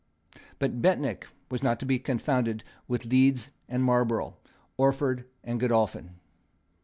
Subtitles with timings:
[0.57, 4.35] But Bentinck was not to be confounded with Leeds and Marlborough,
[4.75, 6.15] Orford and Godolphin.